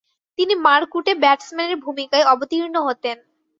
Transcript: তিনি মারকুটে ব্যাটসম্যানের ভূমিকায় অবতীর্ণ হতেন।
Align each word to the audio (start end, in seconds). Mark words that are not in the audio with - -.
তিনি 0.39 0.53
মারকুটে 0.65 1.11
ব্যাটসম্যানের 1.23 1.77
ভূমিকায় 1.85 2.27
অবতীর্ণ 2.33 2.75
হতেন। 2.87 3.17